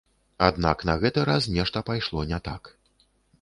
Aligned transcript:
Аднак 0.45 0.85
на 0.89 0.95
гэты 1.03 1.25
раз 1.31 1.49
нешта 1.59 1.85
пайшло 1.91 2.25
не 2.33 2.41
так. 2.49 2.73